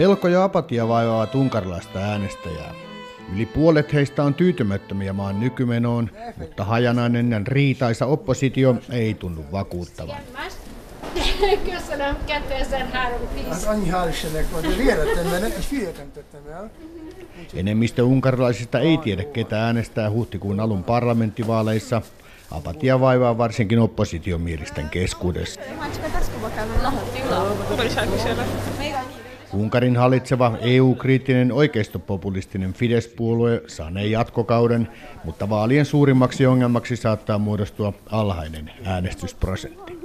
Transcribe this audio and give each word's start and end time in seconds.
Pelko 0.00 0.28
ja 0.28 0.44
apatia 0.44 0.88
vaivaavat 0.88 1.34
unkarilaista 1.34 1.98
äänestäjää. 1.98 2.74
Yli 3.34 3.46
puolet 3.46 3.92
heistä 3.92 4.24
on 4.24 4.34
tyytymättömiä 4.34 5.12
maan 5.12 5.40
nykymenoon, 5.40 6.10
mutta 6.38 6.64
hajanainen 6.64 7.30
ja 7.30 7.40
riitaisa 7.44 8.06
oppositio 8.06 8.74
ei 8.90 9.14
tunnu 9.14 9.44
vakuuttavan. 9.52 10.16
Köszönöm, 11.70 12.16
2035. 12.26 13.50
Hát 13.50 13.64
annyi 13.66 13.90
hál' 13.90 14.08
Istennek 14.08 14.52
van, 14.52 14.62
de 14.62 14.68
véletlenül 14.68 15.38
nem, 15.38 15.52
és 15.58 15.70
hülyet 15.70 15.96
nem 15.96 16.12
tettem 16.12 16.40
el. 16.52 16.70
Enemmistö 17.54 18.02
unkarilaisista 18.02 18.80
ei 18.80 18.98
tiedä, 18.98 19.24
ketä 19.24 19.64
äänestää 19.64 20.10
huhtikuun 20.10 20.60
alun 20.60 20.84
parlamenttivaaleissa. 20.84 22.02
Apatia 22.50 23.00
vaivaa 23.00 23.38
varsinkin 23.38 23.78
oppositiomielisten 23.78 24.88
keskuudessa. 24.88 25.60
Unkarin 29.52 29.96
hallitseva 29.96 30.58
EU-kriittinen 30.60 31.52
oikeistopopulistinen 31.52 32.72
Fidesz-puolue 32.72 33.62
saanee 33.66 34.06
jatkokauden, 34.06 34.88
mutta 35.24 35.48
vaalien 35.48 35.84
suurimmaksi 35.84 36.46
ongelmaksi 36.46 36.96
saattaa 36.96 37.38
muodostua 37.38 37.92
alhainen 38.10 38.70
äänestysprosentti. 38.84 39.98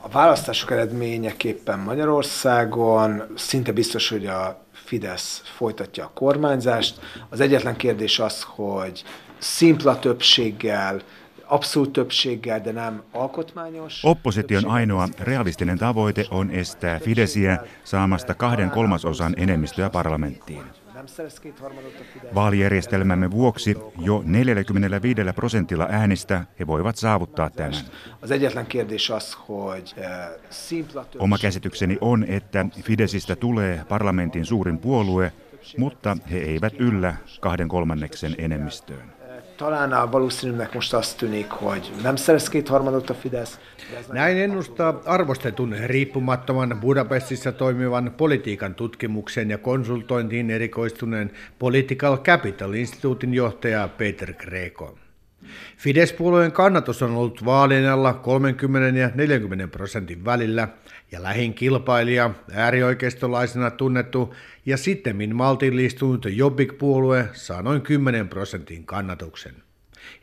A 0.00 0.08
választások 0.08 0.70
eredményeképpen 0.70 1.78
Magyarországon 1.78 3.22
szinte 3.34 3.72
biztos, 3.72 4.08
hogy 4.08 4.26
a 4.26 4.64
Fidesz 4.72 5.42
folytatja 5.56 6.04
a 6.04 6.10
kormányzást. 6.14 7.00
Az 7.28 7.40
egyetlen 7.40 7.76
kérdés 7.76 8.18
az, 8.18 8.42
hogy 8.42 9.04
szimpla 9.38 9.98
többséggel, 9.98 11.00
abszolút 11.48 11.92
többséggel, 11.92 12.60
de 12.60 12.72
nem 12.72 13.02
alkotmányos. 13.12 14.00
Opposition 14.04 14.64
ainoa 14.64 15.08
realistinen 15.18 15.78
tavoite 15.78 16.26
on 16.30 16.50
estää 16.50 16.98
Fidesiä 16.98 17.58
saamasta 17.84 18.34
kahden 18.34 18.70
kolmasosan 18.70 19.34
enemmistöä 19.36 19.90
parlamenttiin. 19.90 20.62
Vaalijärjestelmämme 22.34 23.30
vuoksi 23.30 23.76
jo 23.98 24.22
45 24.26 25.20
prosentilla 25.34 25.86
äänistä 25.90 26.44
he 26.58 26.66
voivat 26.66 26.96
saavuttaa 26.96 27.50
tämän. 27.50 27.72
Eh, 27.72 27.80
Oma 31.18 31.38
käsitykseni 31.38 31.98
on, 32.00 32.24
että 32.28 32.66
Fidesistä 32.82 33.36
tulee 33.36 33.84
parlamentin 33.88 34.44
suurin 34.44 34.78
puolue, 34.78 35.32
mutta 35.76 36.16
he 36.30 36.38
eivät 36.38 36.74
yllä 36.78 37.14
kahden 37.40 37.68
kolmanneksen 37.68 38.34
enemmistöön. 38.38 39.17
Talán 39.58 39.92
a 39.92 40.10
valószínűnek 40.10 40.74
most 40.74 40.94
azt 40.94 41.16
tűnik, 41.16 41.50
hogy 41.50 41.92
nem 42.02 42.16
szerez 42.16 42.48
kétharmadot 42.48 43.10
a 43.10 43.14
Fidesz, 43.14 43.58
Näin 44.12 44.36
ennustaa 44.36 45.00
arvostetun 45.04 45.70
riippumattoman 45.86 46.78
Budapestissa 46.80 47.56
toimivan 47.56 48.12
politiikan 48.16 48.74
tutkimuksen 48.74 49.48
ja 49.48 49.60
konsultointiin 49.60 50.50
erikoistuneen 50.50 51.30
Political 51.58 52.18
Capital 52.22 52.74
Instituutin 52.74 53.32
johtaja 53.32 53.92
Peter 53.96 54.34
Greco. 54.36 55.07
Fidesz-puolueen 55.76 56.52
kannatus 56.52 57.02
on 57.02 57.10
ollut 57.10 57.44
vaalien 57.44 57.90
alla 57.90 58.12
30 58.12 58.98
ja 58.98 59.10
40 59.14 59.68
prosentin 59.68 60.24
välillä 60.24 60.68
ja 61.12 61.22
lähin 61.22 61.54
kilpailija, 61.54 62.30
äärioikeistolaisena 62.52 63.70
tunnettu 63.70 64.34
ja 64.66 64.76
sittemmin 64.76 65.36
maltillistunut 65.36 66.26
Jobbik-puolue 66.30 67.28
saa 67.32 67.62
noin 67.62 67.82
10 67.82 68.28
prosentin 68.28 68.86
kannatuksen. 68.86 69.54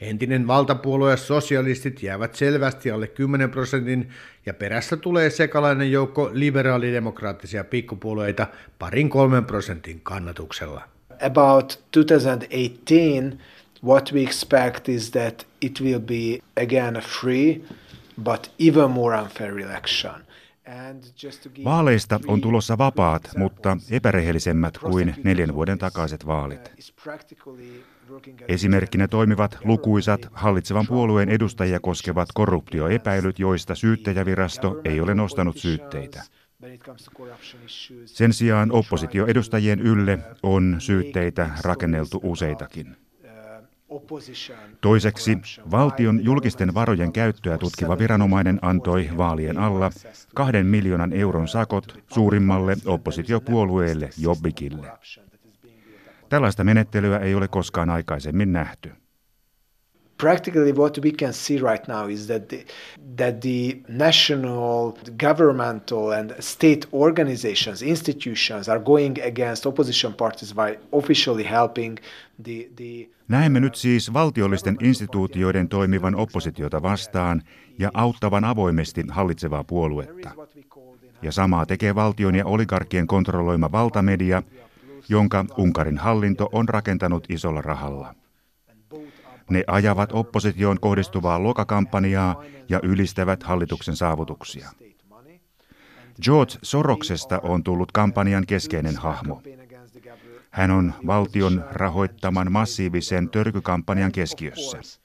Entinen 0.01 0.47
valtapuolue 0.47 1.17
sosialistit 1.17 2.03
jäävät 2.03 2.35
selvästi 2.35 2.91
alle 2.91 3.07
10 3.07 3.49
prosentin 3.49 4.09
ja 4.45 4.53
perässä 4.53 4.97
tulee 4.97 5.29
sekalainen 5.29 5.91
joukko 5.91 6.29
liberaalidemokraattisia 6.33 7.63
pikkupuolueita 7.63 8.47
parin 8.79 9.09
kolmen 9.09 9.45
prosentin 9.45 10.01
kannatuksella. 10.01 10.95
about 11.21 11.79
2018, 11.91 13.38
what 13.85 14.13
we 14.13 14.22
expect 14.22 14.90
is 14.90 15.12
that 15.12 15.46
it 15.62 15.81
will 15.81 16.00
be 16.00 16.40
again 16.62 16.96
a 16.96 17.01
free 17.01 17.63
but 18.23 18.51
even 18.59 18.91
more 18.91 19.22
unfair 19.22 19.59
election. 19.59 20.25
Vaaleista 21.63 22.19
on 22.28 22.41
tulossa 22.41 22.78
vapaat, 22.78 23.29
mutta 23.38 23.78
epärehellisemmät 23.91 24.78
kuin 24.78 25.16
neljän 25.24 25.53
vuoden 25.53 25.78
takaiset 25.78 26.25
vaalit. 26.25 26.72
working 28.09 28.41
at 28.41 28.50
Esimerkkinä 28.50 29.07
toimivat 29.07 29.57
lukuisat 29.63 30.28
hallitsevan 30.34 30.88
puolueen 30.88 31.29
edustajia 31.29 31.79
koskevat 31.79 32.29
korruptioepäilyt, 32.34 33.40
joista 33.40 33.75
syyttäjävirasto 33.75 34.81
ei 34.84 35.01
ole 35.01 35.16
nostanut 35.16 35.57
syytteitä. 35.57 36.24
Sen 38.06 38.34
sijaan 38.34 38.72
oppositioedustajien 38.72 39.79
ylle 39.79 40.19
on 40.44 40.75
syytteitä 40.79 41.50
rakenneltu 41.63 42.19
useitakin. 42.24 43.04
Uh, 43.95 44.09
Toiseksi 44.81 45.38
valtion 45.72 46.23
julkisten 46.23 46.73
varojen 46.73 47.13
käyttöä 47.13 47.57
tutkiva 47.57 47.97
viranomainen 47.97 48.59
antoi 48.61 49.09
vaalien 49.17 49.57
alla 49.57 49.91
kahden 50.33 50.66
miljoonan 50.66 51.13
euron 51.13 51.47
sakot 51.47 52.00
suurimmalle 52.13 52.75
oppositiopuolueelle 52.85 54.09
Jobbikille. 54.17 54.88
Tällaista 56.29 56.63
menettelyä 56.63 57.19
ei 57.19 57.35
ole 57.35 57.47
koskaan 57.47 57.89
aikaisemmin 57.89 58.53
nähty. 58.53 58.91
Practically 60.17 60.71
what 60.71 60.97
we 61.03 61.11
can 61.11 61.33
see 61.33 61.57
right 61.57 61.87
now 61.87 62.09
is 62.09 62.27
that 62.27 62.47
the, 62.47 62.65
that 63.17 63.41
the 63.41 63.81
national 63.87 64.97
governmental 65.19 66.11
and 66.11 66.31
state 66.39 66.87
organizations 66.93 67.81
institutions 67.81 68.69
are 68.69 68.79
going 68.79 69.19
against 69.25 69.65
opposition 69.65 70.13
parties 70.13 70.53
by 70.53 70.77
officially 70.91 71.43
helping 71.43 71.99
the, 72.43 72.69
the 72.75 73.09
Näemme 73.27 73.59
nyt 73.59 73.75
siis 73.75 74.13
valtiollisten 74.13 74.77
instituutioiden 74.81 75.69
toimivan 75.69 76.15
oppositiota 76.15 76.81
vastaan 76.81 77.41
ja 77.79 77.91
auttavan 77.93 78.43
avoimesti 78.43 79.03
hallitsevaa 79.09 79.63
puoluetta. 79.63 80.31
Ja 81.21 81.31
samaa 81.31 81.65
tekee 81.65 81.95
valtion 81.95 82.35
ja 82.35 82.45
oligarkkien 82.45 83.07
kontrolloima 83.07 83.71
valtamedia, 83.71 84.43
jonka 85.09 85.45
Unkarin 85.57 85.97
hallinto 85.97 86.49
on 86.51 86.69
rakentanut 86.69 87.25
isolla 87.29 87.61
rahalla. 87.61 88.15
Ne 89.50 89.63
ajavat 89.67 90.09
oppositioon 90.13 90.79
kohdistuvaa 90.79 91.44
lokakampanjaa 91.44 92.44
ja 92.69 92.79
ylistävät 92.83 93.44
hallituksen 93.44 93.95
saavutuksia. 93.95 94.69
George 96.23 96.53
Soroksesta 96.61 97.39
on 97.44 97.63
tullut 97.63 97.91
kampanjan 97.91 98.45
keskeinen 98.45 98.95
hahmo. 98.95 99.41
Hän 100.51 100.72
on 100.72 100.94
valtion 101.07 101.66
rahoittaman 101.72 102.51
massiivisen 102.51 103.29
törkykampanjan 103.29 104.11
keskiössä. 104.11 105.04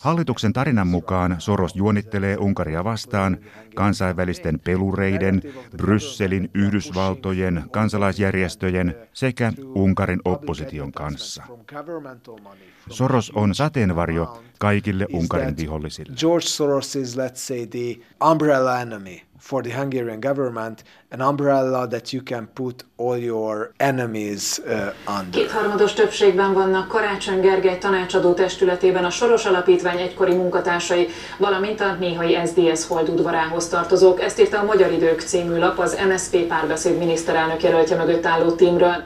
Hallituksen 0.00 0.52
tarinan 0.52 0.86
mukaan 0.86 1.36
Soros 1.38 1.76
juonittelee 1.76 2.36
Unkaria 2.36 2.84
vastaan 2.84 3.38
kansainvälisten 3.74 4.60
pelureiden, 4.60 5.42
Brysselin, 5.76 6.50
Yhdysvaltojen, 6.54 7.64
kansalaisjärjestöjen 7.70 8.94
sekä 9.12 9.52
Unkarin 9.74 10.20
opposition 10.24 10.92
kanssa. 10.92 11.42
Soros 12.90 13.30
on 13.30 13.54
sateenvarjo 13.54 14.42
kaikille 14.58 15.06
Unkarin 15.12 15.56
vihollisille. 15.56 16.14
George 16.16 16.46
Soros 16.46 16.96
is, 16.96 17.16
let's 17.16 17.36
say, 17.36 17.66
the 17.66 17.96
umbrella 18.30 18.80
enemy 18.80 19.27
for 19.38 19.62
the 19.62 19.72
Hungarian 19.72 20.20
government, 20.20 20.82
an 21.10 21.20
umbrella 21.20 21.88
that 21.88 22.12
you 22.12 22.22
can 22.22 22.46
put 22.46 22.84
all 22.96 23.16
your 23.16 23.72
enemies 23.76 24.58
uh, 24.58 24.92
under. 25.18 25.40
Kétharmados 25.40 25.92
többségben 25.92 26.52
vannak 26.52 26.88
Karácsony 26.88 27.40
Gergely 27.40 27.78
tanácsadó 27.78 28.32
testületében 28.32 29.04
a 29.04 29.10
Soros 29.10 29.44
Alapítvány 29.44 29.98
egykori 29.98 30.34
munkatársai, 30.34 31.08
valamint 31.38 31.80
a 31.80 31.94
néhai 31.94 32.38
SDS 32.46 32.86
holdudvarához 32.86 33.68
tartozók. 33.68 34.22
Ezt 34.22 34.40
írta 34.40 34.58
a 34.58 34.64
Magyar 34.64 34.92
Idők 34.92 35.20
című 35.20 35.58
lap 35.58 35.78
az 35.78 35.98
MSZP 36.08 36.36
párbeszéd 36.36 36.98
miniszterelnök 36.98 37.62
jelöltje 37.62 37.96
mögött 37.96 38.26
álló 38.26 38.50
tímről. 38.52 39.04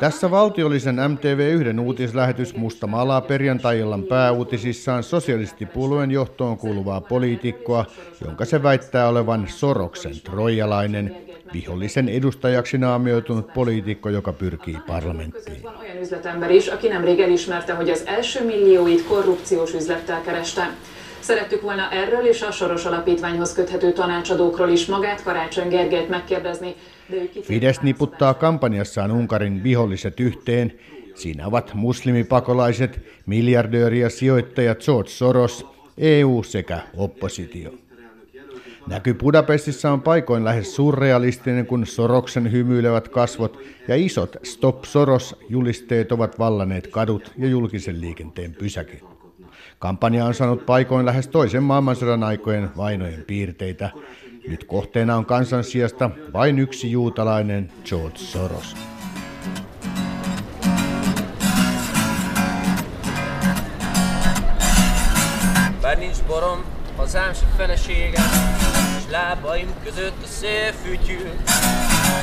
Tässä 0.00 0.30
valtiollisen 0.30 0.96
MTV1 0.96 1.80
uutislähetys 1.80 2.56
mustamalaa 2.56 3.20
perjantai-illan 3.20 4.02
pääuutisissaan 4.02 5.02
sosialistipuolueen 5.02 6.10
johtoon 6.10 6.58
kuuluvaa 6.58 7.00
poliitikkoa, 7.00 7.84
jonka 8.24 8.44
se 8.44 8.62
väittää 8.62 9.08
olevan 9.08 9.48
Soroksen 9.48 10.20
trojalainen, 10.20 11.16
vihollisen 11.52 12.08
edustajaksi 12.08 12.78
naamioitunut 12.78 13.54
poliitikko, 13.54 14.08
joka 14.08 14.32
pyrkii 14.32 14.76
parlamenttiin. 14.86 15.62
Van. 15.62 15.74
Szerettük 21.28 21.60
volna 21.60 21.90
erről 21.90 22.26
és 22.26 22.42
a 22.42 22.50
Soros 22.50 22.84
Alapítványhoz 22.84 23.52
köthető 23.52 23.92
tanácsadókról 23.92 24.68
is 24.68 24.86
magát, 24.86 25.22
Karácsony 25.22 25.68
Gergelyt 25.68 26.08
megkérdezni, 26.08 26.74
de 27.06 27.16
ő 27.16 27.26
kitért 27.26 27.44
Fidesz 27.44 27.78
niputtaa 27.80 28.36
kampanjassaan 28.36 29.10
Unkarin 29.10 29.62
viholliset 29.62 30.20
yhteen. 30.20 30.72
Siinä 31.14 31.46
ovat 31.46 31.74
muslimipakolaiset, 31.74 33.00
miljardööri 33.26 33.98
ja 33.98 34.08
sijoittaja 34.08 34.74
George 34.74 35.10
Soros, 35.10 35.66
EU 35.98 36.42
sekä 36.42 36.80
oppositio. 36.96 37.70
Näky 38.86 39.14
Budapestissa 39.14 39.92
on 39.92 40.02
paikoin 40.02 40.44
lähes 40.44 40.74
surrealistinen, 40.74 41.66
kun 41.66 41.86
Soroksen 41.86 42.52
hymyilevät 42.52 43.08
kasvot 43.08 43.58
ja 43.88 43.96
isot 43.96 44.36
Stop 44.42 44.84
Soros-julisteet 44.84 46.12
ovat 46.12 46.38
vallaneet 46.38 46.86
kadut 46.86 47.32
ja 47.38 47.48
julkisen 47.48 48.00
liikenteen 48.00 48.54
pysäkit. 48.54 49.17
Kampanja 49.78 50.24
on 50.24 50.34
saanut 50.34 50.66
paikoin 50.66 51.06
lähes 51.06 51.28
toisen 51.28 51.62
maailmansodan 51.62 52.22
aikojen 52.22 52.70
vainojen 52.76 53.24
piirteitä. 53.26 53.90
Nyt 54.48 54.64
kohteena 54.64 55.16
on 55.16 55.26
kansan 55.26 55.64
sijasta 55.64 56.10
vain 56.32 56.58
yksi 56.58 56.90
juutalainen 56.90 57.72
George 57.84 58.18
Soros. 58.18 58.74
Bár 65.82 65.98
nincs 65.98 66.22
borom, 66.22 66.58
hazám 66.96 67.34
se 67.34 67.46
feleségem, 67.56 68.24
és 68.98 69.10
lábaim 69.10 69.68
között 69.84 70.22
a 70.22 70.26
szél 70.26 70.72
fütyül. 70.72 71.30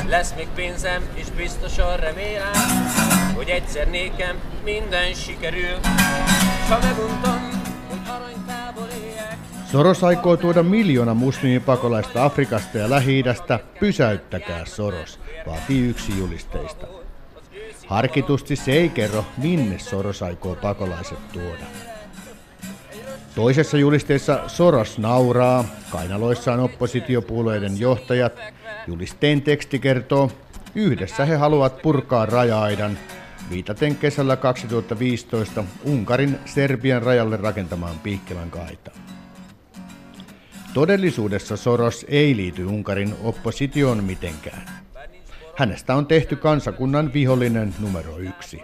Lesz 0.08 0.34
még 0.36 0.48
pénzem, 0.54 1.02
és 1.14 1.26
biztosan 1.36 1.96
remélem, 1.96 2.52
hogy 3.34 3.48
egyszer 3.48 3.88
nékem 3.90 4.36
minden 4.64 5.14
sikerül. 5.14 5.76
S 6.66 6.68
ha 6.68 6.78
meguntam, 6.78 7.45
Soros 9.76 10.04
aikoo 10.04 10.36
tuoda 10.36 10.62
miljoona 10.62 11.14
muslimipakolaista 11.14 12.24
Afrikasta 12.24 12.78
ja 12.78 12.90
lähi 12.90 13.24
Pysäyttäkää 13.80 14.64
Soros, 14.64 15.20
vaatii 15.46 15.88
yksi 15.88 16.18
julisteista. 16.18 16.86
Harkitusti 17.86 18.56
se 18.56 18.72
ei 18.72 18.88
kerro, 18.88 19.24
minne 19.38 19.78
Soros 19.78 20.22
aikoo 20.22 20.54
pakolaiset 20.54 21.32
tuoda. 21.32 21.66
Toisessa 23.34 23.76
julisteessa 23.76 24.40
Soros 24.46 24.98
nauraa, 24.98 25.64
kainaloissaan 25.90 26.60
oppositiopuolueiden 26.60 27.80
johtajat. 27.80 28.32
Julisteen 28.86 29.42
teksti 29.42 29.78
kertoo, 29.78 30.30
yhdessä 30.74 31.24
he 31.24 31.36
haluavat 31.36 31.82
purkaa 31.82 32.26
raja-aidan, 32.26 32.98
viitaten 33.50 33.96
kesällä 33.96 34.36
2015 34.36 35.64
Unkarin 35.84 36.38
Serbian 36.44 37.02
rajalle 37.02 37.36
rakentamaan 37.36 37.98
Piikkilän 37.98 38.50
kaitaan. 38.50 39.06
Todellisuudessa 40.76 41.56
Soros 41.56 42.06
ei 42.08 42.36
liity 42.36 42.64
Unkarin 42.64 43.14
oppositioon 43.22 44.04
mitenkään. 44.04 44.62
Hänestä 45.56 45.94
on 45.94 46.06
tehty 46.06 46.36
kansakunnan 46.36 47.12
vihollinen 47.12 47.74
numero 47.78 48.18
yksi. 48.18 48.60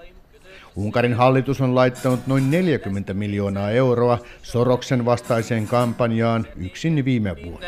Unkarin 0.76 1.14
hallitus 1.14 1.60
on 1.60 1.74
laittanut 1.74 2.26
noin 2.26 2.50
40 2.50 3.14
miljoonaa 3.14 3.70
euroa 3.70 4.18
Soroksen 4.42 5.04
vastaiseen 5.04 5.66
kampanjaan 5.66 6.46
yksin 6.56 7.04
viime 7.04 7.36
vuonna. 7.44 7.66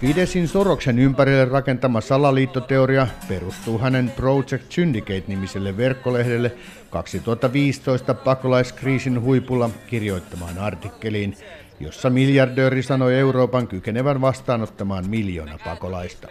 Fidesin 0.00 0.48
Soroksen 0.48 0.98
ympärille 0.98 1.44
rakentama 1.44 2.00
salaliittoteoria 2.00 3.06
perustuu 3.28 3.78
hänen 3.78 4.10
Project 4.16 4.72
Syndicate-nimiselle 4.72 5.76
verkkolehdelle 5.76 6.52
2015 6.90 8.14
pakolaiskriisin 8.14 9.20
huipulla 9.20 9.70
kirjoittamaan 9.86 10.58
artikkeliin, 10.58 11.36
jossa 11.80 12.10
miljardööri 12.10 12.82
sanoi 12.82 13.14
Euroopan 13.14 13.68
kykenevän 13.68 14.20
vastaanottamaan 14.20 15.10
miljoona 15.10 15.58
pakolaista. 15.64 16.28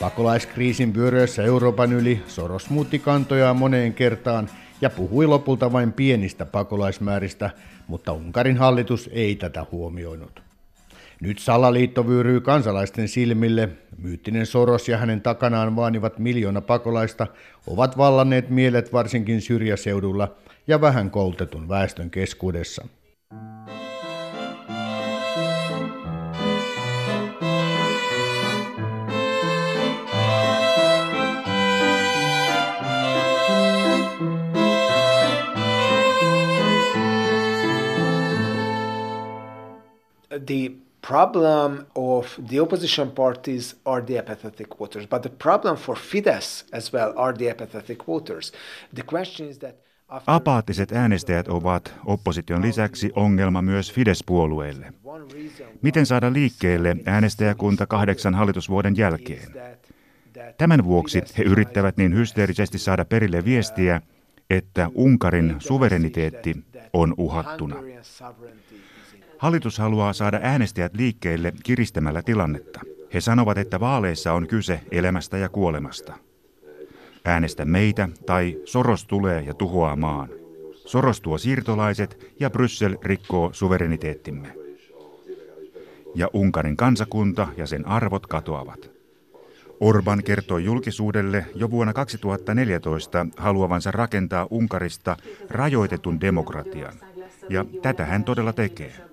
Pakolaiskriisin 0.00 0.94
vyöryessä 0.94 1.42
Euroopan 1.42 1.92
yli 1.92 2.22
Soros 2.26 2.70
muutti 2.70 2.98
kantojaan 2.98 3.56
moneen 3.56 3.94
kertaan 3.94 4.48
ja 4.80 4.90
puhui 4.90 5.26
lopulta 5.26 5.72
vain 5.72 5.92
pienistä 5.92 6.46
pakolaismääristä, 6.46 7.50
mutta 7.92 8.12
Unkarin 8.12 8.56
hallitus 8.56 9.10
ei 9.12 9.36
tätä 9.36 9.66
huomioinut. 9.72 10.42
Nyt 11.20 11.38
salaliitto 11.38 12.06
vyyryy 12.06 12.40
kansalaisten 12.40 13.08
silmille. 13.08 13.68
Myyttinen 13.98 14.46
Soros 14.46 14.88
ja 14.88 14.98
hänen 14.98 15.20
takanaan 15.20 15.76
vaanivat 15.76 16.18
miljoona 16.18 16.60
pakolaista 16.60 17.26
ovat 17.66 17.96
vallanneet 17.98 18.50
mielet 18.50 18.92
varsinkin 18.92 19.40
syrjäseudulla 19.40 20.34
ja 20.66 20.80
vähän 20.80 21.10
koulutetun 21.10 21.68
väestön 21.68 22.10
keskuudessa. 22.10 22.88
The 40.46 40.72
problem 41.08 41.86
of 41.94 42.38
the 42.48 42.60
opposition 42.60 43.10
parties 43.10 43.76
are 43.84 44.02
the 44.02 44.18
apathetic 44.18 44.78
voters, 44.78 45.06
but 45.06 45.22
the 45.22 45.28
problem 45.28 45.76
for 45.76 45.96
Fidesz 45.96 46.64
as 46.72 46.92
well 46.92 47.12
are 47.16 47.32
the 47.32 47.50
apathetic 47.50 48.06
voters. 48.06 48.52
The 48.94 49.02
question 49.02 49.48
is 49.48 49.58
that 49.58 49.74
Apaattiset 50.26 50.92
äänestäjät 50.92 51.48
ovat 51.48 51.94
opposition 52.06 52.62
lisäksi 52.62 53.10
ongelma 53.16 53.62
myös 53.62 53.92
Fidesz-puolueelle. 53.92 54.92
Miten 55.82 56.06
saada 56.06 56.32
liikkeelle 56.32 56.96
äänestäjäkunta 57.06 57.86
kahdeksan 57.86 58.34
hallitusvuoden 58.34 58.96
jälkeen? 58.96 59.52
Tämän 60.58 60.84
vuoksi 60.84 61.22
he 61.38 61.42
yrittävät 61.42 61.96
niin 61.96 62.14
hysteerisesti 62.14 62.78
saada 62.78 63.04
perille 63.04 63.44
viestiä, 63.44 64.00
että 64.50 64.90
Unkarin 64.94 65.56
suvereniteetti 65.58 66.64
on 66.92 67.14
uhattuna. 67.16 67.76
Hallitus 69.42 69.78
haluaa 69.78 70.12
saada 70.12 70.40
äänestäjät 70.42 70.94
liikkeelle 70.94 71.52
kiristämällä 71.62 72.22
tilannetta. 72.22 72.80
He 73.14 73.20
sanovat, 73.20 73.58
että 73.58 73.80
vaaleissa 73.80 74.32
on 74.32 74.46
kyse 74.46 74.80
elämästä 74.90 75.38
ja 75.38 75.48
kuolemasta. 75.48 76.14
Äänestä 77.24 77.64
meitä 77.64 78.08
tai 78.26 78.60
Soros 78.64 79.04
tulee 79.04 79.42
ja 79.42 79.54
tuhoaa 79.54 79.96
maan. 79.96 80.28
Soros 80.74 81.20
tuo 81.20 81.38
siirtolaiset 81.38 82.34
ja 82.40 82.50
Bryssel 82.50 82.96
rikkoo 83.02 83.50
suvereniteettimme. 83.52 84.54
Ja 86.14 86.28
Unkarin 86.32 86.76
kansakunta 86.76 87.48
ja 87.56 87.66
sen 87.66 87.86
arvot 87.86 88.26
katoavat. 88.26 88.90
Orban 89.80 90.24
kertoi 90.24 90.64
julkisuudelle 90.64 91.46
jo 91.54 91.70
vuonna 91.70 91.92
2014 91.92 93.26
haluavansa 93.36 93.90
rakentaa 93.90 94.46
Unkarista 94.50 95.16
rajoitetun 95.50 96.20
demokratian. 96.20 96.94
Ja 97.48 97.64
tätä 97.82 98.04
hän 98.04 98.24
todella 98.24 98.52
tekee. 98.52 99.11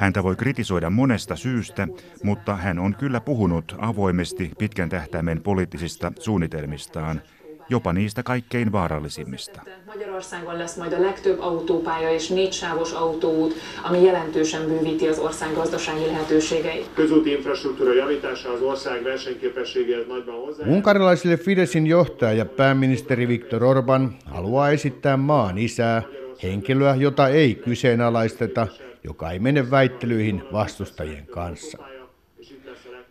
Häntä 0.00 0.22
voi 0.22 0.36
kritisoida 0.36 0.90
monesta 0.90 1.36
syystä, 1.36 1.88
mutta 2.22 2.56
hän 2.56 2.78
on 2.78 2.94
kyllä 2.98 3.20
puhunut 3.20 3.76
avoimesti 3.78 4.50
pitkän 4.58 4.88
tähtäimen 4.88 5.42
poliittisista 5.42 6.12
suunnitelmistaan, 6.18 7.22
jopa 7.68 7.92
niistä 7.92 8.22
kaikkein 8.22 8.72
vaarallisimmista. 8.72 9.62
Magyarországon 9.86 10.58
lesz 10.58 10.76
majd 10.76 10.92
a 10.92 11.00
legtöbb 11.02 11.38
autópálya 11.40 12.10
és 12.10 12.28
négysávos 12.28 12.92
autóút, 12.92 13.54
ami 13.84 14.02
jelentősen 14.02 14.62
bővíti 14.68 15.06
az 15.06 15.18
ország 15.18 15.54
gazdasági 15.54 16.06
lehetőségeit. 16.06 16.86
Közúti 16.94 17.30
infrastruktúra 17.30 17.94
javítása 17.94 18.52
az 18.52 18.62
ország 18.62 19.02
versenyképességéhez 19.02 20.06
nagyban 20.08 20.34
hozzá. 20.34 20.66
Unkarilaisille 20.66 21.36
Fidesin 21.36 21.86
johtaja 21.86 22.32
ja 22.32 22.44
pääministeri 22.44 23.26
Viktor 23.26 23.62
Orban 23.62 24.16
haluaa 24.24 24.70
esittää 24.70 25.16
maan 25.16 25.58
isää, 25.58 26.02
henkilöä, 26.42 26.94
jota 26.94 27.28
ei 27.28 27.54
kyseenalaisteta 27.54 28.66
joka 29.04 29.30
ei 29.30 29.38
mene 29.38 29.70
väittelyihin 29.70 30.42
vastustajien 30.52 31.26
kanssa. 31.26 31.78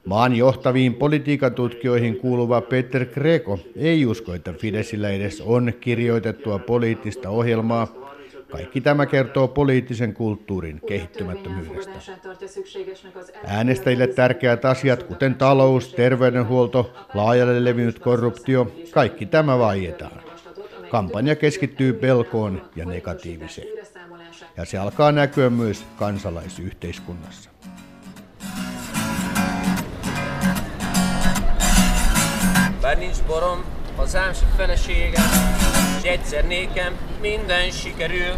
Maan 0.06 0.36
johtaviin 0.36 0.94
politiikan 0.94 1.54
tutkijoihin 1.54 2.18
kuuluva 2.18 2.62
Peter 2.62 3.06
Greco 3.06 3.60
ei 3.76 4.06
usko, 4.06 4.34
että 4.34 4.54
Fidesillä 4.54 5.10
edes 5.10 5.42
on 5.42 5.74
kirjoitettua 5.80 6.60
poliittista 6.60 7.30
ohjelmaa. 7.30 7.88
Kaikki 8.52 8.82
tämä 8.82 9.06
kertoo 9.06 9.48
poliittisen 9.48 10.14
kulttuurin 10.14 10.82
kehittymättömyydestä. 10.88 11.92
Äänestäjille 13.46 14.08
tärkeät 14.08 14.66
asiat, 14.66 15.04
kuten 15.04 15.36
talous, 15.36 15.94
terveydenhuolto, 15.94 16.94
laajalle 17.14 17.64
levinnyt 17.64 18.00
korruptio, 18.00 18.72
kaikki 18.92 19.26
tämä 19.26 19.60
vaietaan. 19.60 20.22
Kampanja 20.90 21.36
keskittyy 21.36 21.94
pelkoon 21.94 22.62
ja 22.76 22.86
negatiiviseen 22.86 23.79
ja 24.60 24.66
se 24.66 24.78
alkaa 24.78 25.12
näkyä 25.12 25.50
myös 25.50 25.86
kansalaisyhteiskunnassa. 25.96 27.50
Bár 32.82 32.98
nincs 32.98 33.22
borom, 33.28 33.60
hazám 33.98 34.34
se 34.36 34.46
feleségem, 34.58 35.24
s 36.02 36.06
egyszer 36.06 36.46
nékem 36.46 36.94
minden 37.22 37.72
sikerül, 37.72 38.36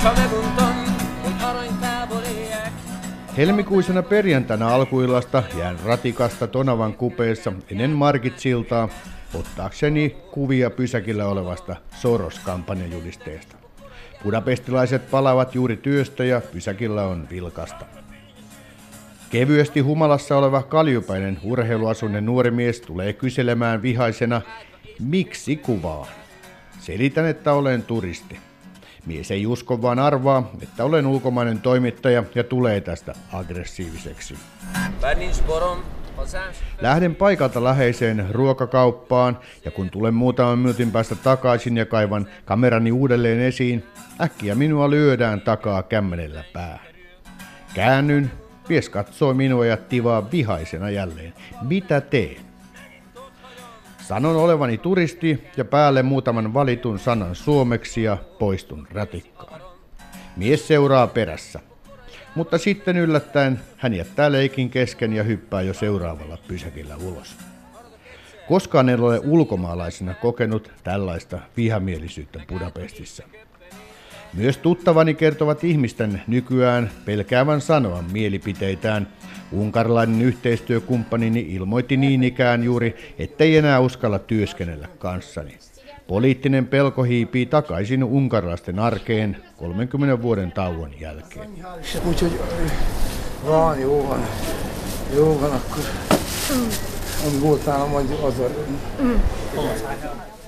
s 0.00 0.02
ha 0.02 0.12
meguntam, 0.16 0.74
hogy 1.22 1.34
aranytából 1.42 2.22
éljek, 2.22 2.72
Helmikuisena 3.36 4.02
perjantaina 4.02 4.74
alkuillasta 4.74 5.42
jään 5.58 5.78
ratikasta 5.84 6.46
Tonavan 6.46 6.94
kupeessa 6.94 7.52
ennen 7.70 7.90
Margit-siltaa 7.90 8.88
ottaakseni 9.34 10.16
kuvia 10.30 10.70
pysäkillä 10.70 11.26
olevasta 11.26 11.76
Soros-kampanjajulisteesta. 11.94 13.65
Budapestilaiset 14.26 15.10
palaavat 15.10 15.54
juuri 15.54 15.76
työstä 15.76 16.24
ja 16.24 16.40
pysäkillä 16.40 17.02
on 17.02 17.28
vilkasta. 17.30 17.84
Kevyesti 19.30 19.80
humalassa 19.80 20.36
oleva 20.36 20.62
kaljupäinen 20.62 21.38
urheiluasunne 21.42 22.20
nuori 22.20 22.50
mies 22.50 22.80
tulee 22.80 23.12
kyselemään 23.12 23.82
vihaisena, 23.82 24.42
miksi 25.00 25.56
kuvaa. 25.56 26.06
Selitän, 26.78 27.26
että 27.26 27.52
olen 27.52 27.82
turisti. 27.82 28.38
Mies 29.06 29.30
ei 29.30 29.46
usko 29.46 29.82
vaan 29.82 29.98
arvaa, 29.98 30.50
että 30.62 30.84
olen 30.84 31.06
ulkomainen 31.06 31.60
toimittaja 31.60 32.24
ja 32.34 32.44
tulee 32.44 32.80
tästä 32.80 33.14
aggressiiviseksi. 33.32 34.34
Lähden 36.80 37.14
paikalta 37.14 37.64
läheiseen 37.64 38.26
ruokakauppaan 38.30 39.38
ja 39.64 39.70
kun 39.70 39.90
tulen 39.90 40.14
muutaman 40.14 40.58
minuutin 40.58 40.92
päästä 40.92 41.14
takaisin 41.14 41.76
ja 41.76 41.86
kaivan 41.86 42.26
kamerani 42.44 42.92
uudelleen 42.92 43.40
esiin, 43.40 43.84
äkkiä 44.20 44.54
minua 44.54 44.90
lyödään 44.90 45.40
takaa 45.40 45.82
kämmenellä 45.82 46.44
päähän. 46.52 46.94
Käännyn, 47.74 48.30
mies 48.68 48.88
katsoo 48.88 49.34
minua 49.34 49.66
ja 49.66 49.76
tivaa 49.76 50.30
vihaisena 50.30 50.90
jälleen. 50.90 51.34
Mitä 51.62 52.00
teen? 52.00 52.36
Sanon 54.02 54.36
olevani 54.36 54.78
turisti 54.78 55.44
ja 55.56 55.64
päälle 55.64 56.02
muutaman 56.02 56.54
valitun 56.54 56.98
sanan 56.98 57.34
suomeksi 57.34 58.02
ja 58.02 58.16
poistun 58.38 58.88
ratikkaan. 58.90 59.60
Mies 60.36 60.68
seuraa 60.68 61.06
perässä. 61.06 61.60
Mutta 62.36 62.58
sitten 62.58 62.96
yllättäen 62.96 63.60
hän 63.76 63.94
jättää 63.94 64.32
leikin 64.32 64.70
kesken 64.70 65.12
ja 65.12 65.22
hyppää 65.22 65.62
jo 65.62 65.74
seuraavalla 65.74 66.38
pysäkillä 66.48 66.96
ulos. 66.96 67.36
Koskaan 68.48 68.88
en 68.88 69.00
ole 69.00 69.20
ulkomaalaisena 69.24 70.14
kokenut 70.14 70.72
tällaista 70.84 71.38
vihamielisyyttä 71.56 72.40
Budapestissa. 72.48 73.22
Myös 74.34 74.58
tuttavani 74.58 75.14
kertovat 75.14 75.64
ihmisten 75.64 76.22
nykyään 76.26 76.90
pelkäävän 77.04 77.60
sanoa 77.60 78.04
mielipiteitään. 78.12 79.08
Unkarilainen 79.52 80.22
yhteistyökumppanini 80.22 81.40
ilmoitti 81.40 81.96
niin 81.96 82.24
ikään 82.24 82.64
juuri, 82.64 83.14
ettei 83.18 83.56
enää 83.56 83.80
uskalla 83.80 84.18
työskennellä 84.18 84.88
kanssani. 84.98 85.58
Poliittinen 86.06 86.66
pelko 86.66 87.02
hiipii 87.02 87.46
takaisin 87.46 88.04
unkarilaisten 88.04 88.78
arkeen 88.78 89.36
30 89.56 90.22
vuoden 90.22 90.52
tauon 90.52 90.90
jälkeen. 91.00 91.50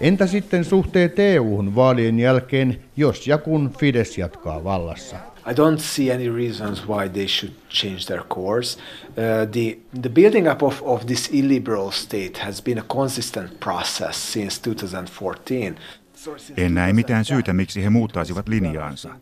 Entä 0.01 0.27
sitten 0.27 0.65
suhteet 0.65 1.19
EU-hun 1.19 1.75
vaalien 1.75 2.19
jälkeen, 2.19 2.81
jos 2.97 3.27
ja 3.27 3.39
kun 3.39 3.71
Fidesz 3.79 4.19
jatkaa 4.19 4.65
vallassa? 4.65 5.17
I 5.51 5.55
don't 5.55 5.81
see 5.81 6.11
any 6.11 6.29
reasons 6.29 6.87
why 6.87 7.09
they 7.09 7.27
should 7.27 7.55
change 7.69 8.07
their 8.07 8.23
course. 8.35 8.77
Uh, 8.77 9.47
the, 9.51 9.79
the 10.03 10.11
building 10.11 10.49
up 10.49 10.63
of, 10.63 10.83
of 10.83 11.07
this 11.07 11.29
illiberal 11.33 11.91
state 11.91 12.39
has 12.39 12.63
been 12.63 12.79
a 12.79 12.83
consistent 12.83 13.61
process 13.61 14.33
since 14.33 14.61
2014. 14.61 15.77
En 16.57 16.75
näe 16.75 16.93
mitään 16.93 17.25
syytä, 17.25 17.53
miksi 17.53 17.85
he 17.85 17.91
muuttaisivat 17.91 18.49
linjaansa. 18.49 19.15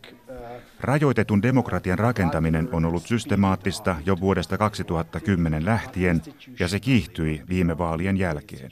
Rajoitetun 0.81 1.41
demokratian 1.41 1.99
rakentaminen 1.99 2.69
on 2.71 2.85
ollut 2.85 3.07
systemaattista 3.07 3.95
jo 4.05 4.19
vuodesta 4.19 4.57
2010 4.57 5.65
lähtien 5.65 6.21
ja 6.59 6.67
se 6.67 6.79
kiihtyi 6.79 7.41
viime 7.49 7.77
vaalien 7.77 8.17
jälkeen. 8.17 8.71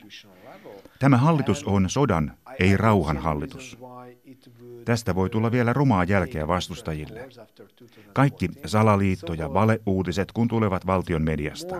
Tämä 0.99 1.17
hallitus 1.17 1.63
on 1.63 1.89
sodan, 1.89 2.31
ei 2.59 2.77
rauhan 2.77 3.17
hallitus. 3.17 3.77
Tästä 4.85 5.15
voi 5.15 5.29
tulla 5.29 5.51
vielä 5.51 5.73
rumaa 5.73 6.03
jälkeä 6.03 6.47
vastustajille. 6.47 7.29
Kaikki 8.13 8.49
salaliitto- 8.65 9.33
ja 9.33 9.53
valeuutiset 9.53 10.31
kun 10.31 10.47
tulevat 10.47 10.85
valtion 10.85 11.21
mediasta. 11.21 11.75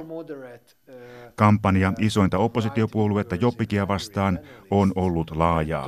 Kampanja 1.36 1.94
isointa 2.00 2.38
oppositiopuoluetta 2.38 3.36
Jobbikia 3.36 3.88
vastaan 3.88 4.40
on 4.72 4.92
ollut 4.96 5.32
laajaa. 5.32 5.88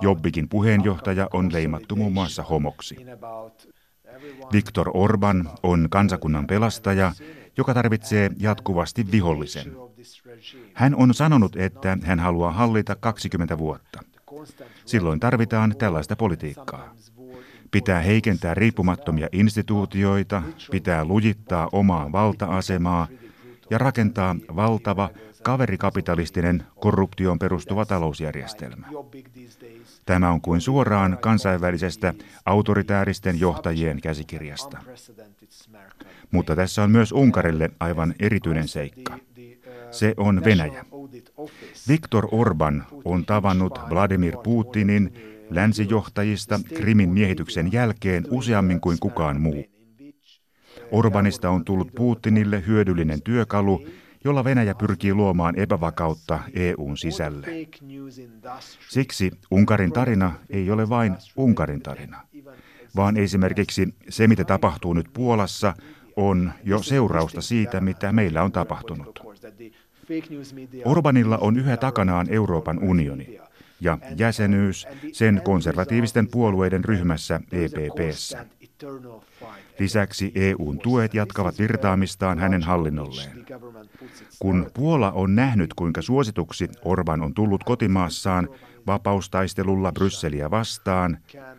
Jobbikin 0.00 0.48
puheenjohtaja 0.48 1.28
on 1.32 1.52
leimattu 1.52 1.96
muun 1.96 2.12
muassa 2.12 2.42
homoksi. 2.42 2.96
Viktor 4.52 4.90
Orban 4.94 5.50
on 5.62 5.86
kansakunnan 5.90 6.46
pelastaja, 6.46 7.12
joka 7.56 7.74
tarvitsee 7.74 8.30
jatkuvasti 8.38 9.10
vihollisen. 9.12 9.76
Hän 10.74 10.94
on 10.94 11.14
sanonut, 11.14 11.56
että 11.56 11.98
hän 12.02 12.20
haluaa 12.20 12.52
hallita 12.52 12.96
20 12.96 13.58
vuotta. 13.58 14.00
Silloin 14.86 15.20
tarvitaan 15.20 15.74
tällaista 15.78 16.16
politiikkaa. 16.16 16.94
Pitää 17.70 18.00
heikentää 18.00 18.54
riippumattomia 18.54 19.28
instituutioita, 19.32 20.42
pitää 20.70 21.04
lujittaa 21.04 21.68
omaa 21.72 22.12
valta-asemaa 22.12 23.08
ja 23.70 23.78
rakentaa 23.78 24.36
valtava 24.56 25.10
kaverikapitalistinen 25.42 26.64
korruptioon 26.80 27.38
perustuva 27.38 27.84
talousjärjestelmä. 27.84 28.86
Tämä 30.06 30.30
on 30.30 30.40
kuin 30.40 30.60
suoraan 30.60 31.18
kansainvälisestä 31.20 32.14
autoritääristen 32.46 33.40
johtajien 33.40 34.00
käsikirjasta. 34.00 34.78
Mutta 36.30 36.56
tässä 36.56 36.82
on 36.82 36.90
myös 36.90 37.12
Unkarille 37.12 37.70
aivan 37.80 38.14
erityinen 38.20 38.68
seikka. 38.68 39.18
Se 39.94 40.14
on 40.16 40.44
Venäjä. 40.44 40.84
Viktor 41.88 42.28
Orban 42.32 42.84
on 43.04 43.24
tavannut 43.24 43.78
Vladimir 43.90 44.36
Putinin 44.44 45.14
länsijohtajista 45.50 46.60
Krimin 46.74 47.10
miehityksen 47.10 47.72
jälkeen 47.72 48.24
useammin 48.30 48.80
kuin 48.80 48.98
kukaan 49.00 49.40
muu. 49.40 49.64
Orbanista 50.90 51.50
on 51.50 51.64
tullut 51.64 51.92
Putinille 51.94 52.62
hyödyllinen 52.66 53.22
työkalu, 53.22 53.86
jolla 54.24 54.44
Venäjä 54.44 54.74
pyrkii 54.74 55.14
luomaan 55.14 55.58
epävakautta 55.58 56.40
EUn 56.54 56.96
sisälle. 56.96 57.46
Siksi 58.88 59.30
Unkarin 59.50 59.92
tarina 59.92 60.32
ei 60.50 60.70
ole 60.70 60.88
vain 60.88 61.16
Unkarin 61.36 61.82
tarina, 61.82 62.20
vaan 62.96 63.16
esimerkiksi 63.16 63.94
se, 64.08 64.28
mitä 64.28 64.44
tapahtuu 64.44 64.92
nyt 64.92 65.06
Puolassa, 65.12 65.74
on 66.16 66.52
jo 66.64 66.82
seurausta 66.82 67.40
siitä, 67.40 67.80
mitä 67.80 68.12
meillä 68.12 68.42
on 68.42 68.52
tapahtunut. 68.52 69.20
Orbanilla 70.84 71.38
on 71.38 71.58
yhä 71.58 71.76
takanaan 71.76 72.26
Euroopan 72.30 72.78
unioni 72.82 73.40
ja 73.80 73.98
jäsenyys 74.16 74.86
sen 75.12 75.40
konservatiivisten 75.44 76.28
puolueiden 76.28 76.84
ryhmässä 76.84 77.40
EPPssä. 77.52 78.46
Lisäksi 79.78 80.32
EUn 80.34 80.78
tuet 80.78 81.14
jatkavat 81.14 81.58
virtaamistaan 81.58 82.38
hänen 82.38 82.62
hallinnolleen. 82.62 83.46
Kun 84.38 84.70
Puola 84.74 85.12
on 85.12 85.34
nähnyt, 85.34 85.74
kuinka 85.74 86.02
suosituksi 86.02 86.68
Orban 86.84 87.22
on 87.22 87.34
tullut 87.34 87.64
kotimaassaan 87.64 88.48
vapaustaistelulla 88.86 89.92
Brysseliä 89.92 90.50
vastaan, 90.50 91.18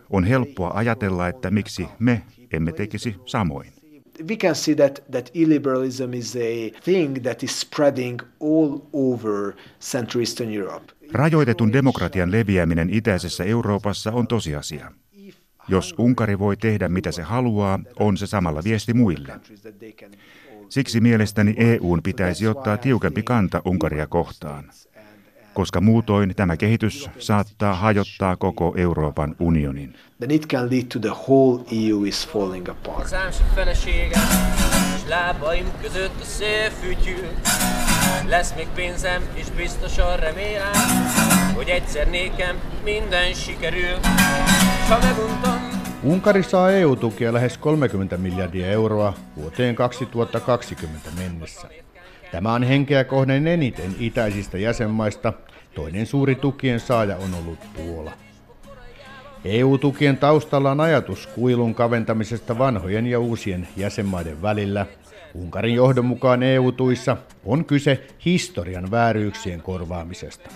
on 0.10 0.24
helppoa 0.24 0.72
ajatella, 0.74 1.28
että 1.28 1.52
miksi 1.52 1.88
me 2.00 2.22
emme 2.54 2.72
tekisi 2.72 3.16
samoin 3.26 3.85
we 4.30 4.36
can 4.36 4.56
see 4.56 4.76
that, 4.76 5.04
that 5.12 5.30
illiberalism 5.34 6.14
is 6.14 6.36
a 6.36 6.72
thing 6.84 7.24
that 7.24 7.44
is 7.44 7.60
spreading 7.60 8.20
all 8.40 8.80
over 8.94 9.54
Central 9.80 10.22
Eastern 10.22 10.54
Europe. 10.54 10.94
Rajoitetun 11.12 11.74
demokratian 11.74 12.32
leviäminen 12.32 12.90
itäisessä 12.90 13.44
Euroopassa 13.44 14.12
on 14.12 14.28
tosiasia. 14.28 14.92
Jos 15.68 15.96
Unkari 15.98 16.40
voi 16.40 16.58
tehdä 16.58 16.90
mitä 16.90 17.12
se 17.12 17.22
haluaa, 17.22 17.80
on 18.00 18.18
se 18.18 18.28
samalla 18.28 18.64
viesti 18.64 18.94
muille. 18.94 19.40
Siksi 20.70 21.00
mielestäni 21.00 21.56
EUn 21.58 22.04
pitäisi 22.04 22.48
ottaa 22.48 22.78
tiukempi 22.78 23.24
kanta 23.24 23.62
Unkaria 23.66 24.08
kohtaan 24.08 24.72
koska 25.56 25.82
muutoin 25.82 26.36
tämä 26.36 26.58
kehitys 26.58 27.10
saattaa 27.18 27.74
hajottaa 27.74 28.36
koko 28.36 28.74
Euroopan 28.78 29.36
unionin. 29.40 29.96
Then 30.20 30.32
it 30.32 30.48
can 30.48 30.70
lead 30.70 30.84
to 30.84 31.00
the 31.00 31.10
whole 31.10 31.64
EU 31.72 32.04
is 32.04 32.28
falling 32.28 32.70
apart. 32.70 33.12
Lesz 38.28 38.54
még 38.56 38.68
pénzem, 38.76 39.22
és 39.34 39.50
biztosan 39.58 40.18
remélem, 40.18 40.74
hogy 41.56 41.70
egyszer 41.70 42.10
nékem 42.10 42.56
minden 42.84 43.34
sikerül. 43.34 43.96
Ha 44.90 45.00
meguntam, 45.02 45.76
Unkari 46.04 46.42
saa 46.42 46.72
EU-tukia 46.72 47.32
lähes 47.32 47.58
30 47.58 48.18
miljardia 48.18 48.66
euroa 48.66 49.14
vuoteen 49.36 49.76
2020 49.76 51.02
mennessä. 51.18 51.68
Tämä 52.36 52.54
on 52.54 52.64
henkeä 52.64 53.04
kohden 53.04 53.48
eniten 53.48 53.96
itäisistä 54.00 54.58
jäsenmaista. 54.58 55.34
Toinen 55.76 56.06
suuri 56.06 56.36
tukien 56.36 56.80
saaja 56.80 57.18
on 57.18 57.34
ollut 57.34 57.60
Puola. 57.76 58.12
EU-tukien 59.46 60.18
taustalla 60.18 60.72
on 60.72 60.80
ajatus 60.80 61.28
kuilun 61.28 61.76
kaventamisesta 61.76 62.58
vanhojen 62.58 63.08
ja 63.08 63.20
uusien 63.20 63.68
jäsenmaiden 63.78 64.42
välillä. 64.42 64.86
Unkarin 65.34 65.76
johdon 65.76 66.06
mukaan 66.06 66.44
EU-tuissa 66.44 67.18
on 67.46 67.66
kyse 67.66 68.08
historian 68.26 68.92
vääryyksien 68.92 69.62
korvaamisesta. 69.62 70.50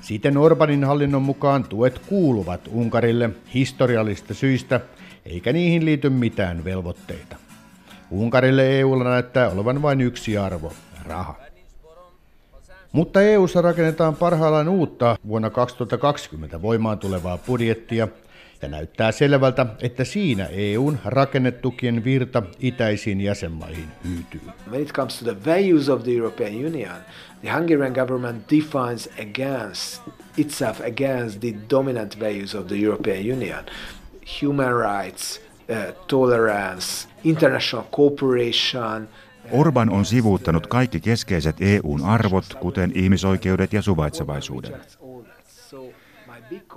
Siten 0.00 0.36
Orbanin 0.36 0.84
hallinnon 0.84 1.22
mukaan 1.22 1.64
tuet 1.64 1.98
kuuluvat 1.98 2.68
Unkarille 2.72 3.30
historiallisista 3.54 4.34
syistä, 4.34 4.80
eikä 5.26 5.52
niihin 5.52 5.84
liity 5.84 6.10
mitään 6.10 6.64
velvoitteita. 6.64 7.49
Unkarille 8.10 8.78
EUlla 8.78 9.04
näyttää 9.04 9.50
olevan 9.50 9.82
vain 9.82 10.00
yksi 10.00 10.38
arvo, 10.38 10.72
raha. 11.06 11.34
Mutta 12.92 13.22
EUssa 13.22 13.62
rakennetaan 13.62 14.16
parhaillaan 14.16 14.68
uutta 14.68 15.16
vuonna 15.28 15.50
2020 15.50 16.62
voimaan 16.62 16.98
tulevaa 16.98 17.38
budjettia, 17.38 18.08
ja 18.62 18.68
näyttää 18.68 19.12
selvältä, 19.12 19.66
että 19.80 20.04
siinä 20.04 20.46
EUn 20.46 20.98
rakennetukien 21.04 22.04
virta 22.04 22.42
itäisiin 22.58 23.20
jäsenmaihin 23.20 23.88
hyytyy. 24.08 24.40
When 24.70 24.82
it 24.82 24.92
comes 24.92 25.18
to 25.18 25.24
the 25.24 25.44
values 25.46 25.88
of 25.88 26.02
the 26.02 26.12
European 26.12 26.54
Union, 26.54 26.96
the 27.40 27.52
Hungarian 27.52 27.92
government 27.92 28.50
defines 28.50 29.08
against 29.20 30.02
itself 30.36 30.80
against 30.80 31.40
the 31.40 31.54
dominant 31.70 32.20
values 32.20 32.54
of 32.54 32.66
the 32.66 32.76
European 32.76 33.32
Union. 33.32 33.64
Human 34.42 34.74
rights, 34.74 35.40
tolerance, 36.06 37.08
international 37.24 37.86
cooperation, 37.96 39.08
Orban 39.52 39.90
on 39.90 40.04
sivuuttanut 40.04 40.66
kaikki 40.66 41.00
keskeiset 41.00 41.56
EUn 41.60 42.04
arvot, 42.04 42.54
kuten 42.60 42.92
ihmisoikeudet 42.94 43.72
ja 43.72 43.82
suvaitsevaisuuden. 43.82 44.72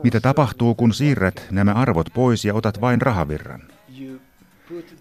Mitä 0.04 0.20
tapahtuu, 0.20 0.76
kun 0.76 0.94
siirrät 0.94 1.48
nämä 1.52 1.72
arvot 1.72 2.10
pois 2.14 2.46
ja 2.46 2.54
otat 2.54 2.82
vain 2.82 3.02
rahavirran? 3.02 3.62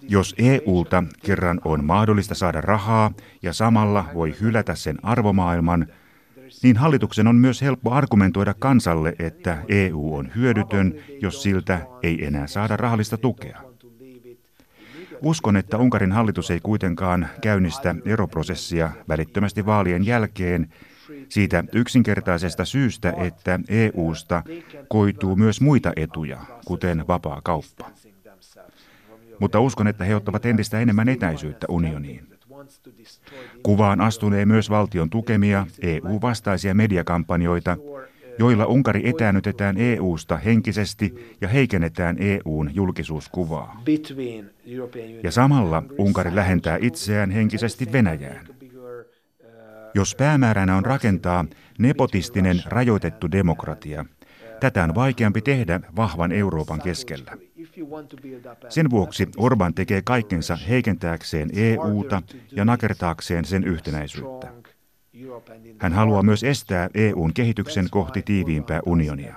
Jos 0.09 0.35
EUlta 0.39 1.05
kerran 1.25 1.61
on 1.65 1.85
mahdollista 1.85 2.35
saada 2.35 2.61
rahaa 2.61 3.11
ja 3.43 3.53
samalla 3.53 4.05
voi 4.15 4.35
hylätä 4.41 4.75
sen 4.75 4.99
arvomaailman, 5.03 5.87
niin 6.63 6.77
hallituksen 6.77 7.27
on 7.27 7.37
myös 7.37 7.63
helppo 7.63 7.93
argumentoida 7.93 8.55
kansalle, 8.55 9.15
että 9.19 9.59
EU 9.69 10.15
on 10.15 10.31
hyödytön, 10.37 10.95
jos 11.21 11.43
siltä 11.43 11.81
ei 12.03 12.25
enää 12.25 12.47
saada 12.47 12.77
rahallista 12.77 13.17
tukea. 13.17 13.72
Uskon, 15.23 15.57
että 15.57 15.79
Unkarin 15.79 16.13
hallitus 16.13 16.51
ei 16.51 16.61
kuitenkaan 16.61 17.29
käynnistä 17.41 17.95
eroprosessia 18.05 18.91
välittömästi 19.09 19.67
vaalien 19.67 20.07
jälkeen, 20.07 20.69
siitä 21.29 21.65
yksinkertaisesta 21.73 22.65
syystä, 22.65 23.15
että 23.17 23.61
EUsta 23.69 24.43
koituu 24.89 25.37
myös 25.37 25.61
muita 25.61 25.93
etuja, 25.97 26.39
kuten 26.65 27.05
vapaa 27.09 27.41
kauppa. 27.45 27.91
Mutta 29.39 29.61
uskon, 29.61 29.89
että 29.89 30.05
he 30.05 30.17
ottavat 30.17 30.47
entistä 30.47 30.81
enemmän 30.81 31.09
etäisyyttä 31.09 31.67
unioniin. 31.69 32.29
Kuvaan 33.63 34.01
astunee 34.01 34.47
myös 34.47 34.71
valtion 34.71 35.11
tukemia 35.11 35.67
EU-vastaisia 35.81 36.75
mediakampanjoita, 36.75 37.77
joilla 38.39 38.67
Unkari 38.67 39.09
etäännytetään 39.09 39.77
EUsta 39.79 40.37
henkisesti 40.37 41.37
ja 41.41 41.49
heikennetään 41.49 42.17
EUn 42.21 42.71
julkisuuskuvaa. 42.75 43.83
Ja 45.23 45.31
samalla 45.31 45.83
Unkari 45.99 46.35
lähentää 46.35 46.79
itseään 46.81 47.31
henkisesti 47.31 47.93
Venäjään. 47.93 48.47
Jos 49.95 50.15
päämääränä 50.15 50.77
on 50.77 50.85
rakentaa 50.85 51.45
nepotistinen 51.79 52.63
rajoitettu 52.67 53.31
demokratia, 53.31 54.05
tätä 54.61 54.85
on 54.85 54.95
vaikeampi 54.95 55.43
tehdä 55.43 55.81
vahvan 55.97 56.33
Euroopan 56.33 56.81
keskellä. 56.81 57.33
Sen 58.69 58.91
vuoksi 58.91 59.29
Orban 59.37 59.75
tekee 59.75 60.03
kaikkensa 60.03 60.57
heikentääkseen 60.57 61.51
EUta 61.57 62.23
ja 62.53 62.65
nakertaakseen 62.65 63.45
sen 63.45 63.65
yhtenäisyyttä. 63.65 64.62
Hän 65.79 65.93
haluaa 65.93 66.23
myös 66.23 66.45
estää 66.45 66.89
EUn 66.95 67.35
kehityksen 67.35 67.87
kohti 67.91 68.23
tiiviimpää 68.23 68.81
unionia. 68.87 69.37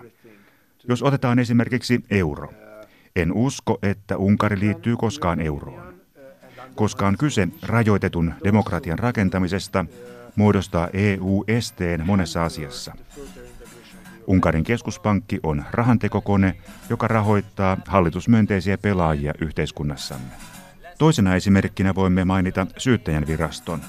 Jos 0.87 1.03
otetaan 1.03 1.39
esimerkiksi 1.39 2.03
euro, 2.11 2.53
en 3.15 3.33
usko, 3.33 3.79
että 3.81 4.17
Unkari 4.17 4.59
liittyy 4.59 4.97
koskaan 4.97 5.39
euroon. 5.39 5.95
Koska 6.75 7.07
on 7.07 7.17
kyse 7.17 7.47
rajoitetun 7.63 8.33
demokratian 8.43 8.99
rakentamisesta, 8.99 9.85
muodostaa 10.35 10.89
EU 10.93 11.43
esteen 11.47 12.05
monessa 12.05 12.45
asiassa. 12.45 12.95
Unkarin 14.27 14.63
keskuspankki 14.63 15.39
on 15.43 15.63
rahantekokone, 15.71 16.55
joka 16.89 17.07
rahoittaa 17.07 17.77
hallitusmyönteisiä 17.87 18.77
pelaajia 18.77 19.33
yhteiskunnassamme. 19.41 20.31
Toisena 20.97 21.35
esimerkkinä 21.35 21.95
voimme 21.95 22.25
mainita 22.25 22.67
syyttäjän 22.77 23.27
viraston. 23.27 23.79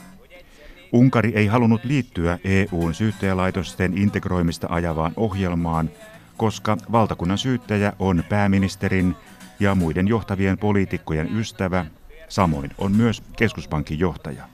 Unkari 0.92 1.32
ei 1.34 1.46
halunnut 1.46 1.84
liittyä 1.84 2.38
EUn 2.44 2.94
syyttäjälaitosten 2.94 3.98
integroimista 3.98 4.66
ajavaan 4.70 5.12
ohjelmaan, 5.16 5.90
koska 6.36 6.76
valtakunnan 6.92 7.38
syyttäjä 7.38 7.92
on 7.98 8.24
pääministerin 8.28 9.16
ja 9.60 9.74
muiden 9.74 10.08
johtavien 10.08 10.58
poliitikkojen 10.58 11.38
ystävä, 11.38 11.86
samoin 12.28 12.70
on 12.78 12.92
myös 12.92 13.22
keskuspankin 13.36 13.98
johtaja. 13.98 14.48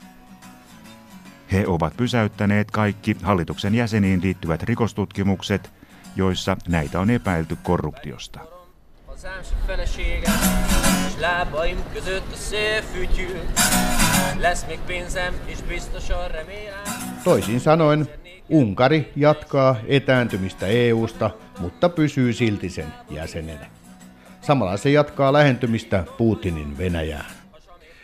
He 1.51 1.67
ovat 1.67 1.97
pysäyttäneet 1.97 2.71
kaikki 2.71 3.17
hallituksen 3.23 3.75
jäseniin 3.75 4.21
liittyvät 4.21 4.63
rikostutkimukset, 4.63 5.71
joissa 6.15 6.57
näitä 6.67 6.99
on 6.99 7.09
epäilty 7.09 7.57
korruptiosta. 7.63 8.39
Toisin 17.23 17.59
sanoen, 17.59 18.07
Unkari 18.49 19.11
jatkaa 19.15 19.75
etääntymistä 19.87 20.67
EUsta, 20.67 21.31
mutta 21.59 21.89
pysyy 21.89 22.33
silti 22.33 22.69
sen 22.69 22.85
jäsenenä. 23.09 23.65
Samalla 24.41 24.77
se 24.77 24.89
jatkaa 24.89 25.33
lähentymistä 25.33 26.03
Putinin 26.17 26.77
Venäjään. 26.77 27.31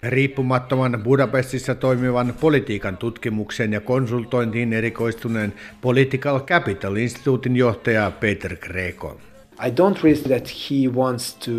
Riippumattoman 0.04 1.02
Budapestissa 1.04 1.76
toimivan 1.76 2.34
politiikan 2.42 2.98
tutkimuksen 2.98 3.74
ja 3.74 3.82
konsultointiin 3.82 4.74
erikoistuneen 4.74 5.54
Political 5.82 6.40
Capital 6.40 6.96
Instituutin 6.96 7.56
johtaja 7.56 8.12
Peter 8.12 8.56
Greco. 8.56 9.18
I 9.66 9.70
don't 9.70 10.04
read 10.04 10.18
that 10.18 10.48
he 10.48 10.88
wants 10.96 11.34
to 11.34 11.52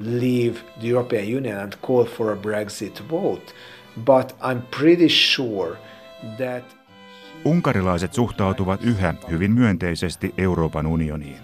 leave 0.00 0.54
the 0.80 0.88
European 0.88 1.36
Union 1.36 1.58
and 1.58 1.72
call 1.86 2.04
for 2.04 2.32
a 2.32 2.36
Brexit 2.36 3.02
vote, 3.10 3.54
but 4.04 4.34
I'm 4.40 4.62
pretty 4.78 5.08
sure 5.08 5.76
that 6.38 6.80
Unkarilaiset 7.44 8.12
suhtautuvat 8.12 8.84
yhä 8.84 9.14
hyvin 9.30 9.52
myönteisesti 9.52 10.34
Euroopan 10.38 10.86
unioniin. 10.86 11.36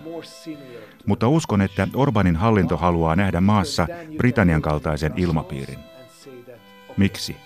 Mutta 1.06 1.28
uskon, 1.28 1.62
että 1.62 1.88
Orbanin 1.94 2.36
hallinto 2.36 2.76
haluaa 2.76 3.16
nähdä 3.16 3.40
maassa 3.40 3.86
Britannian 4.16 4.62
kaltaisen 4.62 5.12
ilmapiirin. 5.16 5.78
Miksi? 6.96 7.36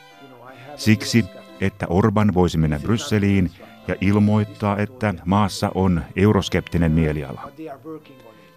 Siksi, 0.77 1.25
että 1.61 1.87
Orban 1.89 2.35
voisi 2.35 2.59
mennä 2.59 2.81
Brysseliin 2.81 3.51
ja 3.89 3.95
ilmoittaa, 4.01 4.79
että 4.79 5.15
maassa 5.25 5.71
on 5.75 6.03
euroskeptinen 6.17 6.93
mieliala. 6.93 7.51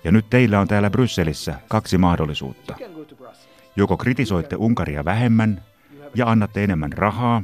Ja 0.03 0.11
nyt 0.11 0.29
teillä 0.29 0.59
on 0.59 0.67
täällä 0.67 0.89
Brysselissä 0.89 1.55
kaksi 1.67 1.97
mahdollisuutta. 1.97 2.75
Joko 3.75 3.97
kritisoitte 3.97 4.55
Unkaria 4.55 5.05
vähemmän 5.05 5.61
ja 6.15 6.29
annatte 6.29 6.63
enemmän 6.63 6.93
rahaa, 6.93 7.43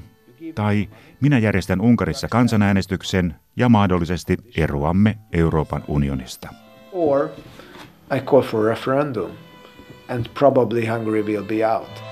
tai 0.56 0.90
minä 1.22 1.38
järjestän 1.38 1.82
Unkarissa 1.82 2.28
kansanäänestyksen 2.28 3.36
ja 3.56 3.70
mahdollisesti 3.70 4.38
eroamme 4.58 5.18
Euroopan 5.34 5.84
unionista. 5.88 6.50
Or 6.92 7.30
I 8.18 8.20
call 8.20 8.42
for 8.42 8.66
referendum 8.66 9.32
and 10.10 10.26
probably 10.34 10.86
Hungary 10.86 11.24
will 11.24 11.44
be 11.44 11.68
out. 11.68 12.09